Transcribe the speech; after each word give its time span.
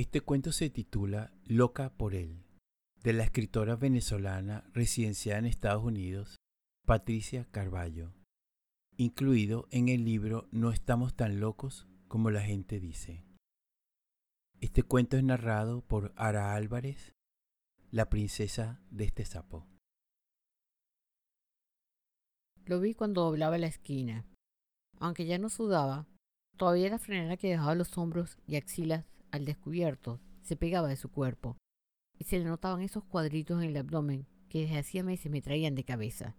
Este 0.00 0.22
cuento 0.22 0.50
se 0.50 0.70
titula 0.70 1.30
Loca 1.44 1.90
por 1.90 2.14
él, 2.14 2.42
de 3.02 3.12
la 3.12 3.22
escritora 3.22 3.76
venezolana 3.76 4.64
residenciada 4.72 5.40
en 5.40 5.44
Estados 5.44 5.84
Unidos, 5.84 6.36
Patricia 6.86 7.44
Carballo, 7.50 8.14
incluido 8.96 9.68
en 9.70 9.90
el 9.90 10.06
libro 10.06 10.48
No 10.52 10.72
estamos 10.72 11.12
tan 11.12 11.38
locos 11.38 11.86
como 12.08 12.30
la 12.30 12.40
gente 12.40 12.80
dice. 12.80 13.26
Este 14.62 14.82
cuento 14.82 15.18
es 15.18 15.22
narrado 15.22 15.82
por 15.82 16.14
Ara 16.16 16.54
Álvarez, 16.54 17.12
la 17.90 18.08
princesa 18.08 18.80
de 18.90 19.04
este 19.04 19.26
sapo. 19.26 19.66
Lo 22.64 22.80
vi 22.80 22.94
cuando 22.94 23.24
doblaba 23.24 23.58
la 23.58 23.66
esquina. 23.66 24.24
Aunque 24.98 25.26
ya 25.26 25.36
no 25.36 25.50
sudaba, 25.50 26.06
todavía 26.56 26.88
la 26.88 26.98
frenera 26.98 27.36
que 27.36 27.50
dejaba 27.50 27.74
los 27.74 27.98
hombros 27.98 28.38
y 28.46 28.56
axilas 28.56 29.04
al 29.32 29.44
descubierto 29.44 30.20
se 30.42 30.56
pegaba 30.56 30.88
de 30.88 30.96
su 30.96 31.10
cuerpo, 31.10 31.56
y 32.18 32.24
se 32.24 32.38
le 32.38 32.44
notaban 32.44 32.82
esos 32.82 33.04
cuadritos 33.04 33.62
en 33.62 33.70
el 33.70 33.76
abdomen 33.76 34.26
que 34.48 34.62
desde 34.62 34.78
hacía 34.78 35.02
meses 35.02 35.30
me 35.30 35.42
traían 35.42 35.74
de 35.74 35.84
cabeza. 35.84 36.36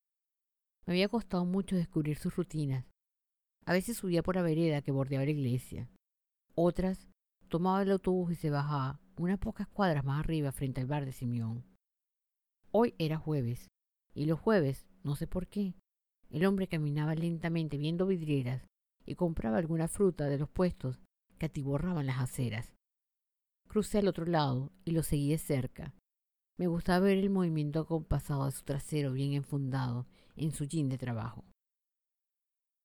Me 0.86 0.94
había 0.94 1.10
costado 1.10 1.46
mucho 1.46 1.76
descubrir 1.76 2.18
sus 2.18 2.36
rutinas. 2.36 2.86
A 3.66 3.74
veces 3.74 3.98
subía 3.98 4.24
por 4.24 4.36
la 4.36 4.42
vereda 4.42 4.82
que 4.82 4.92
bordeaba 4.92 5.26
la 5.26 5.32
iglesia. 5.32 5.90
Otras 6.56 7.08
tomaba 7.48 7.84
el 7.84 7.92
autobús 7.92 8.32
y 8.32 8.36
se 8.36 8.50
bajaba 8.50 9.00
unas 9.18 9.38
pocas 9.38 9.68
cuadras 9.68 10.04
más 10.04 10.20
arriba 10.20 10.52
frente 10.52 10.82
al 10.82 10.88
bar 10.88 11.06
de 11.06 11.12
Simeón. 11.12 11.64
Hoy 12.72 12.96
era 12.98 13.18
jueves, 13.18 13.68
y 14.14 14.26
los 14.26 14.40
jueves, 14.40 14.88
no 15.04 15.16
sé 15.16 15.28
por 15.28 15.48
qué, 15.48 15.76
el 16.30 16.46
hombre 16.46 16.68
caminaba 16.68 17.14
lentamente 17.14 17.78
viendo 17.78 18.08
vidrieras 18.08 18.66
y 19.06 19.16
compraba 19.16 19.58
alguna 19.58 19.88
fruta 19.88 20.26
de 20.26 20.38
los 20.38 20.50
puestos 20.50 21.02
que 21.38 21.48
atiborraban 21.48 22.06
las 22.06 22.20
aceras. 22.20 22.74
Crucé 23.72 24.00
al 24.00 24.10
otro 24.10 24.26
lado 24.26 24.70
y 24.84 24.92
lo 24.92 25.02
seguí 25.02 25.30
de 25.30 25.38
cerca. 25.38 25.96
Me 26.60 26.68
gustaba 26.68 27.06
ver 27.06 27.18
el 27.18 27.30
movimiento 27.30 27.80
acompasado 27.80 28.44
de 28.44 28.52
su 28.52 28.64
trasero 28.64 29.14
bien 29.14 29.32
enfundado 29.32 30.08
en 30.36 30.52
su 30.52 30.66
jean 30.66 30.90
de 30.90 30.98
trabajo. 30.98 31.46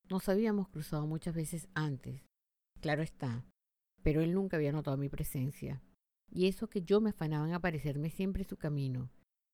Nos 0.09 0.29
habíamos 0.29 0.69
cruzado 0.69 1.05
muchas 1.09 1.35
veces 1.35 1.67
antes, 1.75 2.23
claro 2.81 3.03
está, 3.03 3.45
pero 4.05 4.21
él 4.21 4.33
nunca 4.33 4.59
había 4.59 4.71
notado 4.71 4.97
mi 4.97 5.09
presencia. 5.09 5.83
Y 6.31 6.47
eso 6.47 6.69
que 6.69 6.83
yo 6.83 7.01
me 7.01 7.11
afanaba 7.11 7.49
en 7.49 7.55
aparecerme 7.55 8.11
siempre 8.11 8.45
en 8.45 8.49
su 8.49 8.57
camino, 8.57 9.11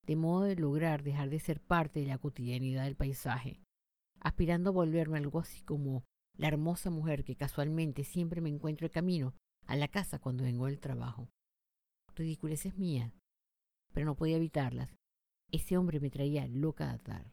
de 0.06 0.16
modo 0.16 0.42
de 0.42 0.56
lograr 0.56 1.02
dejar 1.02 1.30
de 1.30 1.40
ser 1.40 1.62
parte 1.62 2.00
de 2.00 2.08
la 2.08 2.18
cotidianidad 2.18 2.84
del 2.84 2.96
paisaje, 2.96 3.62
aspirando 4.20 4.68
a 4.68 4.74
volverme 4.74 5.16
algo 5.16 5.38
así 5.38 5.62
como 5.62 6.04
la 6.36 6.48
hermosa 6.48 6.90
mujer 6.90 7.24
que 7.24 7.36
casualmente 7.36 8.04
siempre 8.04 8.42
me 8.42 8.50
encuentro 8.50 8.84
el 8.86 8.92
camino 8.92 9.32
a 9.66 9.76
la 9.76 9.88
casa 9.88 10.18
cuando 10.18 10.44
vengo 10.44 10.66
del 10.66 10.80
trabajo. 10.80 11.28
Ridiculeces 12.14 12.76
mía, 12.76 13.12
pero 13.92 14.06
no 14.06 14.14
podía 14.14 14.36
evitarlas. 14.36 14.90
Ese 15.50 15.76
hombre 15.76 16.00
me 16.00 16.10
traía 16.10 16.46
loca 16.46 16.86
de 16.86 16.94
atar. 16.94 17.32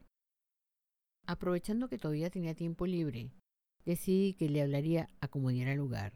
Aprovechando 1.25 1.89
que 1.89 1.97
todavía 1.97 2.29
tenía 2.29 2.55
tiempo 2.55 2.85
libre, 2.85 3.31
decidí 3.85 4.33
que 4.33 4.49
le 4.49 4.61
hablaría 4.61 5.09
a 5.21 5.27
como 5.27 5.49
diera 5.49 5.75
lugar. 5.75 6.13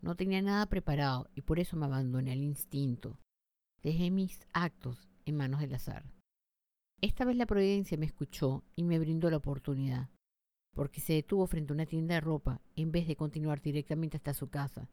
No 0.00 0.14
tenía 0.14 0.40
nada 0.42 0.66
preparado 0.66 1.28
y 1.34 1.42
por 1.42 1.58
eso 1.58 1.76
me 1.76 1.86
abandoné 1.86 2.32
al 2.32 2.42
instinto. 2.42 3.18
Dejé 3.82 4.10
mis 4.10 4.46
actos 4.52 5.08
en 5.24 5.36
manos 5.36 5.60
del 5.60 5.74
azar. 5.74 6.04
Esta 7.00 7.24
vez 7.24 7.36
la 7.36 7.46
providencia 7.46 7.98
me 7.98 8.06
escuchó 8.06 8.64
y 8.76 8.84
me 8.84 8.98
brindó 8.98 9.30
la 9.30 9.36
oportunidad 9.38 10.08
porque 10.78 11.00
se 11.00 11.14
detuvo 11.14 11.44
frente 11.48 11.72
a 11.72 11.74
una 11.74 11.86
tienda 11.86 12.14
de 12.14 12.20
ropa 12.20 12.60
en 12.76 12.92
vez 12.92 13.08
de 13.08 13.16
continuar 13.16 13.60
directamente 13.60 14.16
hasta 14.16 14.32
su 14.32 14.48
casa. 14.48 14.88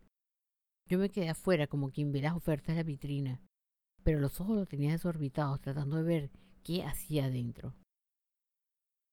Yo 0.88 1.00
me 1.00 1.10
quedé 1.10 1.30
afuera 1.30 1.66
como 1.68 1.90
quien 1.90 2.12
ve 2.12 2.22
las 2.22 2.36
ofertas 2.36 2.76
de 2.76 2.82
la 2.82 2.84
vitrina, 2.84 3.42
pero 4.04 4.20
los 4.20 4.40
ojos 4.40 4.56
los 4.56 4.68
tenía 4.68 4.92
desorbitados 4.92 5.60
tratando 5.60 5.98
de 5.98 6.04
ver 6.04 6.32
qué 6.64 6.84
hacía 6.84 7.26
adentro. 7.26 7.74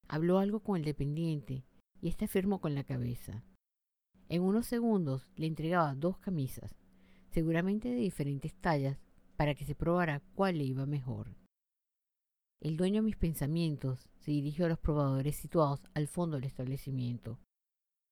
Habló 0.06 0.38
algo 0.38 0.60
con 0.60 0.76
el 0.76 0.84
dependiente 0.84 1.64
y 2.02 2.08
éste 2.08 2.26
afirmó 2.26 2.60
con 2.60 2.74
la 2.74 2.84
cabeza. 2.84 3.42
En 4.28 4.42
unos 4.42 4.66
segundos 4.66 5.26
le 5.36 5.46
entregaba 5.46 5.94
dos 5.94 6.18
camisas, 6.18 6.74
seguramente 7.30 7.88
de 7.88 7.96
diferentes 7.96 8.54
tallas, 8.54 8.98
para 9.36 9.54
que 9.54 9.64
se 9.64 9.74
probara 9.74 10.20
cuál 10.34 10.58
le 10.58 10.64
iba 10.64 10.84
mejor. 10.84 11.34
El 12.60 12.76
dueño 12.76 12.96
de 12.96 13.06
mis 13.06 13.16
pensamientos 13.16 14.10
se 14.20 14.30
dirigió 14.30 14.66
a 14.66 14.68
los 14.68 14.78
probadores 14.78 15.36
situados 15.36 15.82
al 15.94 16.06
fondo 16.06 16.36
del 16.36 16.44
establecimiento, 16.44 17.40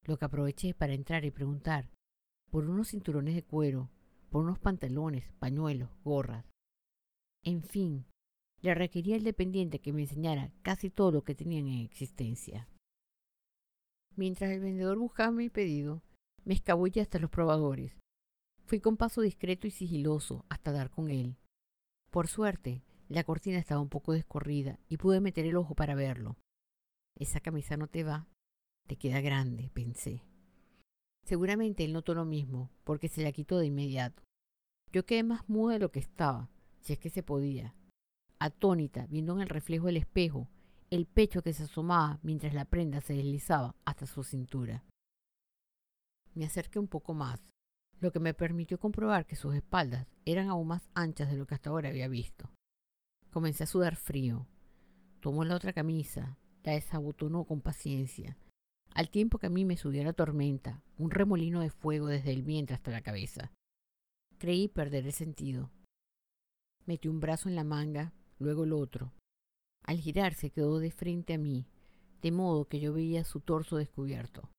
lo 0.07 0.17
que 0.17 0.25
aproveché 0.25 0.73
para 0.73 0.95
entrar 0.95 1.25
y 1.27 1.31
preguntar 1.31 1.91
por 2.51 2.69
unos 2.69 2.89
cinturones 2.89 3.35
de 3.35 3.43
cuero, 3.43 3.89
por 4.31 4.45
unos 4.45 4.59
pantalones, 4.59 5.25
pañuelos, 5.39 5.91
gorras. 6.05 6.45
En 7.45 7.63
fin, 7.63 8.05
le 8.61 8.75
requería 8.75 9.17
al 9.17 9.25
dependiente 9.25 9.79
que 9.79 9.93
me 9.93 10.03
enseñara 10.03 10.53
casi 10.63 10.91
todo 10.91 11.13
lo 11.13 11.25
que 11.25 11.35
tenían 11.35 11.67
en 11.69 11.81
existencia. 11.81 12.69
Mientras 14.17 14.51
el 14.51 14.61
vendedor 14.61 14.99
buscaba 14.99 15.31
mi 15.31 15.49
pedido, 15.49 16.03
me 16.45 16.55
escabullé 16.55 17.01
hasta 17.01 17.19
los 17.19 17.31
probadores. 17.31 17.93
Fui 18.67 18.81
con 18.81 18.97
paso 18.97 19.21
discreto 19.21 19.67
y 19.67 19.71
sigiloso 19.71 20.45
hasta 20.49 20.73
dar 20.73 20.91
con 20.91 21.11
él. 21.11 21.37
Por 22.11 22.29
suerte, 22.29 22.83
la 23.09 23.25
cortina 23.25 23.59
estaba 23.59 23.81
un 23.81 23.89
poco 23.89 24.13
descorrida 24.13 24.79
y 24.89 24.97
pude 24.97 25.21
meter 25.21 25.47
el 25.47 25.57
ojo 25.57 25.75
para 25.75 25.95
verlo. 25.95 26.37
Esa 27.17 27.41
camisa 27.41 27.77
no 27.77 27.89
te 27.89 28.05
va, 28.05 28.27
te 28.87 28.97
queda 28.97 29.21
grande, 29.21 29.71
pensé. 29.73 30.23
Seguramente 31.25 31.85
él 31.85 31.93
notó 31.93 32.15
lo 32.15 32.25
mismo, 32.25 32.71
porque 32.85 33.09
se 33.09 33.23
la 33.23 33.33
quitó 33.33 33.59
de 33.59 33.67
inmediato. 33.67 34.23
Yo 34.93 35.07
quedé 35.07 35.23
más 35.23 35.49
muda 35.49 35.75
de 35.75 35.79
lo 35.81 35.91
que 35.91 36.01
estaba, 36.01 36.51
si 36.81 36.93
es 36.93 36.99
que 36.99 37.11
se 37.11 37.23
podía. 37.23 37.75
Atónita, 38.39 39.07
viendo 39.07 39.35
en 39.35 39.43
el 39.43 39.49
reflejo 39.49 39.87
del 39.87 39.99
espejo 39.99 40.49
el 40.91 41.07
pecho 41.07 41.43
que 41.43 41.53
se 41.53 41.63
asomaba 41.65 42.19
mientras 42.23 42.53
la 42.53 42.65
prenda 42.65 43.01
se 43.01 43.15
deslizaba 43.15 43.77
hasta 43.85 44.07
su 44.07 44.25
cintura. 44.25 44.85
Me 46.35 46.45
acerqué 46.45 46.81
un 46.81 46.89
poco 46.89 47.15
más, 47.15 47.41
lo 48.01 48.11
que 48.11 48.19
me 48.19 48.35
permitió 48.35 48.79
comprobar 48.79 49.27
que 49.27 49.37
sus 49.37 49.55
espaldas 49.55 50.09
eran 50.25 50.49
aún 50.49 50.67
más 50.67 50.89
anchas 50.95 51.31
de 51.31 51.37
lo 51.37 51.47
que 51.47 51.55
hasta 51.55 51.71
ahora 51.71 51.91
había 51.91 52.09
visto. 52.09 52.51
Comencé 53.31 53.65
a 53.65 53.67
sudar 53.69 53.95
frío. 53.95 54.49
Tomó 55.21 55.45
la 55.45 55.55
otra 55.55 55.73
camisa, 55.73 56.39
la 56.65 56.73
desabotonó 56.73 57.45
con 57.45 57.61
paciencia, 57.61 58.37
al 58.95 59.11
tiempo 59.11 59.39
que 59.39 59.47
a 59.47 59.51
mí 59.51 59.65
me 59.65 59.77
subió 59.77 60.03
la 60.05 60.13
tormenta, 60.13 60.83
un 60.99 61.11
remolino 61.11 61.61
de 61.61 61.71
fuego 61.71 62.07
desde 62.07 62.33
el 62.33 62.43
vientre 62.43 62.75
hasta 62.75 62.91
la 62.91 63.03
cabeza. 63.03 63.53
Creí 64.39 64.69
perder 64.69 65.07
el 65.07 65.13
sentido. 65.13 65.71
Metí 66.87 67.09
un 67.09 67.21
brazo 67.21 67.49
en 67.49 67.57
la 67.57 67.65
manga, 67.65 68.13
luego 68.39 68.65
el 68.65 68.73
otro. 68.73 69.13
Al 69.85 69.99
girarse 69.99 70.51
quedó 70.51 70.79
de 70.79 70.91
frente 70.91 71.35
a 71.35 71.39
mí, 71.39 71.67
de 72.23 72.33
modo 72.33 72.67
que 72.67 72.81
yo 72.81 72.93
veía 72.93 73.25
su 73.25 73.41
torso 73.41 73.77
descubierto. 73.77 74.51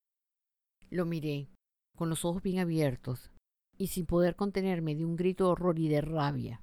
Lo 0.90 1.06
miré, 1.06 1.48
con 1.96 2.08
los 2.08 2.24
ojos 2.24 2.42
bien 2.42 2.58
abiertos, 2.58 3.30
y 3.78 3.88
sin 3.88 4.06
poder 4.06 4.36
contenerme 4.36 4.94
de 4.94 5.04
un 5.04 5.16
grito 5.16 5.44
de 5.44 5.50
horror 5.50 5.78
y 5.78 5.88
de 5.88 6.00
rabia. 6.00 6.62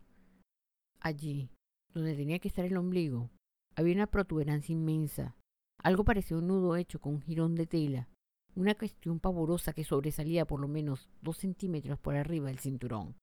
Allí, 0.99 1.49
donde 1.93 2.15
tenía 2.15 2.39
que 2.39 2.47
estar 2.47 2.65
el 2.65 2.77
ombligo, 2.77 3.29
había 3.75 3.95
una 3.95 4.07
protuberancia 4.07 4.73
inmensa. 4.73 5.35
Algo 5.81 6.03
parecía 6.03 6.37
un 6.37 6.47
nudo 6.47 6.75
hecho 6.75 6.99
con 6.99 7.15
un 7.15 7.21
jirón 7.21 7.55
de 7.55 7.65
tela, 7.65 8.09
una 8.55 8.75
cuestión 8.75 9.19
pavorosa 9.19 9.73
que 9.73 9.83
sobresalía 9.83 10.45
por 10.45 10.59
lo 10.59 10.67
menos 10.67 11.09
dos 11.21 11.37
centímetros 11.37 11.99
por 11.99 12.15
arriba 12.15 12.47
del 12.47 12.59
cinturón. 12.59 13.15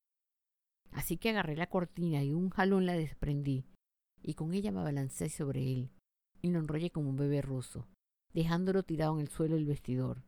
Así 0.93 1.19
que 1.19 1.31
agarré 1.31 1.56
la 1.56 1.69
cortina 1.69 2.22
y 2.22 2.33
un 2.33 2.49
jalón 2.50 2.87
la 2.87 2.94
desprendí, 2.94 3.67
y 4.22 4.34
con 4.34 4.55
ella 4.55 4.72
me 4.72 4.81
abalancé 4.81 5.28
sobre 5.28 5.71
él, 5.71 5.91
y 6.41 6.50
lo 6.50 6.59
enrollé 6.59 6.91
como 6.91 7.11
un 7.11 7.17
bebé 7.17 7.43
ruso, 7.43 7.87
dejándolo 8.33 8.83
tirado 8.83 9.15
en 9.15 9.21
el 9.21 9.28
suelo 9.28 9.56
del 9.56 9.67
vestidor, 9.67 10.23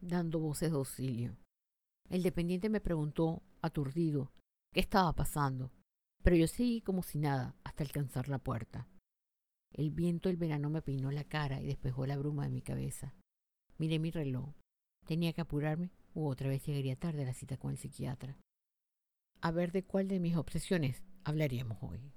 dando 0.00 0.38
voces 0.38 0.70
de 0.70 0.78
auxilio. 0.78 1.36
El 2.08 2.22
dependiente 2.22 2.68
me 2.70 2.80
preguntó, 2.80 3.42
aturdido, 3.60 4.32
qué 4.72 4.80
estaba 4.80 5.12
pasando, 5.12 5.70
pero 6.22 6.36
yo 6.36 6.46
seguí 6.46 6.80
como 6.80 7.02
si 7.02 7.18
nada 7.18 7.54
hasta 7.64 7.84
alcanzar 7.84 8.28
la 8.28 8.38
puerta. 8.38 8.88
El 9.74 9.90
viento 9.90 10.28
del 10.28 10.36
verano 10.36 10.68
me 10.70 10.82
peinó 10.82 11.10
la 11.10 11.24
cara 11.24 11.60
y 11.60 11.66
despejó 11.66 12.06
la 12.06 12.18
bruma 12.18 12.44
de 12.44 12.50
mi 12.50 12.62
cabeza. 12.62 13.14
Miré 13.78 13.98
mi 13.98 14.10
reloj. 14.10 14.54
Tenía 15.06 15.32
que 15.32 15.40
apurarme 15.40 15.90
u 16.14 16.26
otra 16.26 16.48
vez 16.48 16.64
llegaría 16.66 16.96
tarde 16.96 17.22
a 17.22 17.26
la 17.26 17.34
cita 17.34 17.56
con 17.56 17.70
el 17.70 17.78
psiquiatra. 17.78 18.36
A 19.40 19.50
ver 19.50 19.72
de 19.72 19.82
cuál 19.82 20.08
de 20.08 20.20
mis 20.20 20.36
obsesiones 20.36 21.02
hablaríamos 21.24 21.78
hoy. 21.80 22.12